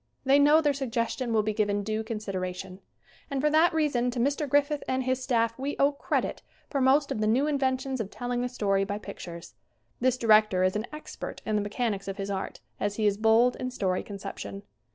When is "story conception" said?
13.69-14.63